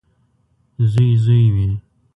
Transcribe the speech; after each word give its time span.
•زوی 0.91 1.09
زوی 1.23 1.45
وي. 1.55 1.69